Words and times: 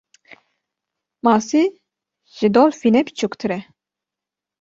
Masî 1.25 1.63
ji 2.35 2.47
dolfînê 2.55 3.01
biçûktir 3.07 3.51
e. 3.57 3.59